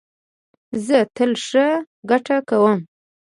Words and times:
زه 0.85 0.97
تل 1.15 1.31
ښه 1.45 1.67
ګټه 2.09 2.37
کوم 2.49 2.79